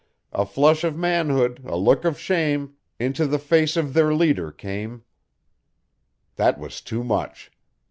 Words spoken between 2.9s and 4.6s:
into the face of their leader